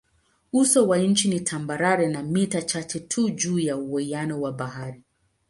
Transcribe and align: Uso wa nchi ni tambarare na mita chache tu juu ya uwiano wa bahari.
Uso 0.53 0.87
wa 0.87 0.97
nchi 0.97 1.29
ni 1.29 1.39
tambarare 1.39 2.07
na 2.07 2.23
mita 2.23 2.61
chache 2.61 2.99
tu 2.99 3.29
juu 3.29 3.59
ya 3.59 3.77
uwiano 3.77 4.41
wa 4.41 4.51
bahari. 4.51 5.03